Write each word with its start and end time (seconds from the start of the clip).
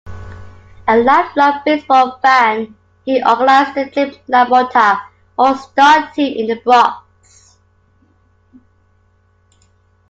A 0.87 0.97
lifelong 0.97 1.61
baseball 1.63 2.17
fan, 2.23 2.75
he 3.05 3.23
organized 3.23 3.75
the 3.75 3.85
Jake 3.91 4.25
LaMotta 4.25 4.99
All-Star 5.37 6.11
Team 6.11 6.37
in 6.39 6.47
the 6.47 6.55
Bronx. 6.63 7.59